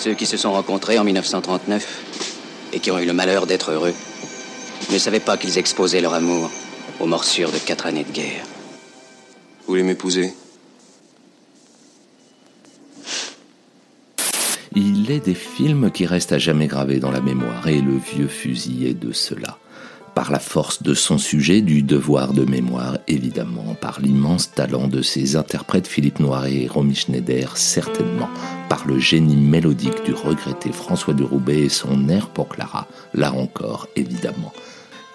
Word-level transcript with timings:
Ceux 0.00 0.14
qui 0.14 0.26
se 0.26 0.36
sont 0.36 0.52
rencontrés 0.52 0.98
en 0.98 1.04
1939 1.04 2.70
et 2.72 2.80
qui 2.80 2.90
ont 2.90 2.98
eu 2.98 3.06
le 3.06 3.12
malheur 3.12 3.46
d'être 3.46 3.72
heureux 3.72 3.94
ne 4.92 4.98
savaient 4.98 5.20
pas 5.20 5.36
qu'ils 5.36 5.58
exposaient 5.58 6.00
leur 6.00 6.14
amour 6.14 6.50
aux 7.00 7.06
morsures 7.06 7.50
de 7.50 7.58
quatre 7.58 7.86
années 7.86 8.04
de 8.04 8.12
guerre. 8.12 8.44
Vous 9.60 9.72
voulez 9.72 9.82
m'épouser? 9.82 10.32
Il 14.74 15.10
est 15.10 15.20
des 15.20 15.34
films 15.34 15.90
qui 15.90 16.06
restent 16.06 16.32
à 16.32 16.38
jamais 16.38 16.66
gravés 16.66 17.00
dans 17.00 17.10
la 17.10 17.20
mémoire 17.20 17.66
et 17.66 17.80
le 17.80 17.96
vieux 17.96 18.28
fusil 18.28 18.86
est 18.86 18.94
de 18.94 19.12
cela 19.12 19.58
par 20.16 20.32
la 20.32 20.38
force 20.38 20.82
de 20.82 20.94
son 20.94 21.18
sujet, 21.18 21.60
du 21.60 21.82
devoir 21.82 22.32
de 22.32 22.46
mémoire 22.46 22.96
évidemment, 23.06 23.76
par 23.78 24.00
l'immense 24.00 24.50
talent 24.50 24.88
de 24.88 25.02
ses 25.02 25.36
interprètes 25.36 25.86
Philippe 25.86 26.20
Noiret 26.20 26.62
et 26.62 26.68
Romy 26.68 26.94
Schneider 26.94 27.58
certainement, 27.58 28.30
par 28.70 28.86
le 28.86 28.98
génie 28.98 29.36
mélodique 29.36 30.04
du 30.06 30.14
regretté 30.14 30.72
François 30.72 31.12
de 31.12 31.22
Roubaix 31.22 31.64
et 31.64 31.68
son 31.68 32.08
air 32.08 32.30
pour 32.30 32.48
Clara, 32.48 32.88
là 33.12 33.34
encore 33.34 33.88
évidemment. 33.94 34.54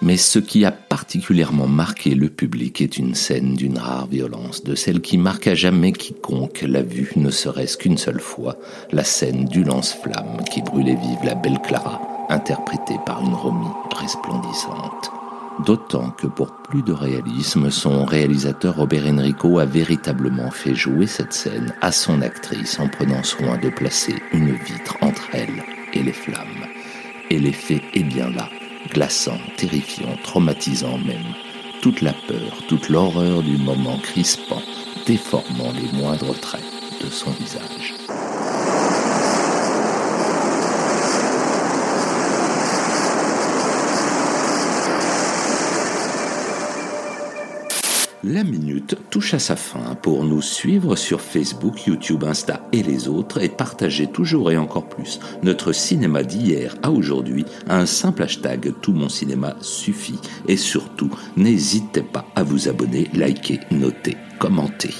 Mais 0.02 0.16
ce 0.16 0.38
qui 0.38 0.64
a 0.64 0.70
particulièrement 0.70 1.66
marqué 1.66 2.14
le 2.14 2.28
public 2.28 2.80
est 2.80 2.96
une 2.96 3.16
scène 3.16 3.54
d'une 3.54 3.78
rare 3.78 4.06
violence, 4.06 4.62
de 4.62 4.76
celle 4.76 5.00
qui 5.00 5.18
marque 5.18 5.48
à 5.48 5.56
jamais 5.56 5.90
quiconque 5.90 6.62
l'a 6.62 6.82
vue, 6.82 7.10
ne 7.16 7.30
serait-ce 7.30 7.76
qu'une 7.76 7.98
seule 7.98 8.20
fois, 8.20 8.56
la 8.92 9.02
scène 9.02 9.46
du 9.46 9.64
lance-flamme 9.64 10.44
qui 10.48 10.62
brûlait 10.62 10.94
vive 10.94 11.24
la 11.24 11.34
belle 11.34 11.58
Clara, 11.60 12.00
interprété 12.28 12.94
par 13.04 13.20
une 13.22 13.34
Romy 13.34 13.68
resplendissante. 13.94 15.12
D'autant 15.66 16.10
que 16.10 16.26
pour 16.26 16.50
plus 16.52 16.82
de 16.82 16.92
réalisme, 16.92 17.70
son 17.70 18.04
réalisateur 18.04 18.76
Robert 18.76 19.06
Enrico 19.06 19.58
a 19.58 19.66
véritablement 19.66 20.50
fait 20.50 20.74
jouer 20.74 21.06
cette 21.06 21.34
scène 21.34 21.74
à 21.82 21.92
son 21.92 22.22
actrice 22.22 22.80
en 22.80 22.88
prenant 22.88 23.22
soin 23.22 23.58
de 23.58 23.68
placer 23.68 24.14
une 24.32 24.52
vitre 24.52 24.96
entre 25.02 25.28
elle 25.32 25.62
et 25.92 26.02
les 26.02 26.12
flammes. 26.12 26.66
Et 27.30 27.38
l'effet 27.38 27.82
est 27.92 28.02
bien 28.02 28.30
là, 28.30 28.48
glaçant, 28.92 29.38
terrifiant, 29.56 30.16
traumatisant 30.22 30.98
même. 30.98 31.34
Toute 31.82 32.00
la 32.00 32.12
peur, 32.12 32.62
toute 32.68 32.88
l'horreur 32.88 33.42
du 33.42 33.58
moment 33.58 33.98
crispant, 33.98 34.62
déformant 35.06 35.72
les 35.72 35.98
moindres 35.98 36.38
traits 36.40 36.64
de 37.02 37.10
son 37.10 37.30
visage. 37.32 37.94
La 48.24 48.44
minute 48.44 48.96
touche 49.10 49.34
à 49.34 49.40
sa 49.40 49.56
fin 49.56 49.96
pour 49.96 50.22
nous 50.22 50.42
suivre 50.42 50.94
sur 50.94 51.20
Facebook, 51.20 51.88
YouTube, 51.88 52.22
Insta 52.22 52.68
et 52.70 52.84
les 52.84 53.08
autres 53.08 53.42
et 53.42 53.48
partager 53.48 54.06
toujours 54.06 54.52
et 54.52 54.56
encore 54.56 54.88
plus 54.88 55.18
notre 55.42 55.72
cinéma 55.72 56.22
d'hier 56.22 56.76
à 56.84 56.92
aujourd'hui 56.92 57.44
un 57.68 57.84
simple 57.84 58.22
hashtag 58.22 58.74
Tout 58.80 58.92
mon 58.92 59.08
cinéma 59.08 59.56
suffit 59.60 60.20
et 60.46 60.56
surtout 60.56 61.10
n'hésitez 61.36 62.02
pas 62.02 62.24
à 62.36 62.44
vous 62.44 62.68
abonner, 62.68 63.10
liker, 63.12 63.58
noter, 63.72 64.16
commenter. 64.38 64.94